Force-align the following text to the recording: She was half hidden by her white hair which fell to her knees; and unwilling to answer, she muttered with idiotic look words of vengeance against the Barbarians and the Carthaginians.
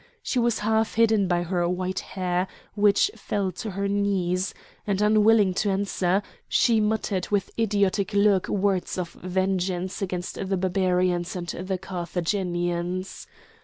She 0.23 0.39
was 0.39 0.57
half 0.65 0.95
hidden 0.95 1.27
by 1.27 1.43
her 1.43 1.69
white 1.69 1.99
hair 1.99 2.47
which 2.73 3.11
fell 3.15 3.51
to 3.51 3.69
her 3.69 3.87
knees; 3.87 4.51
and 4.87 4.99
unwilling 4.99 5.53
to 5.61 5.69
answer, 5.69 6.23
she 6.49 6.81
muttered 6.81 7.29
with 7.29 7.51
idiotic 7.59 8.11
look 8.15 8.47
words 8.47 8.97
of 8.97 9.11
vengeance 9.11 10.01
against 10.01 10.37
the 10.49 10.57
Barbarians 10.57 11.35
and 11.35 11.49
the 11.49 11.77
Carthaginians. 11.77 13.27